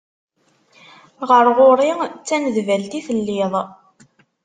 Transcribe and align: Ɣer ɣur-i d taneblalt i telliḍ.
Ɣer 1.29 1.45
ɣur-i 1.57 1.91
d 2.11 2.13
taneblalt 2.27 2.93
i 2.99 3.01
telliḍ. 3.07 3.53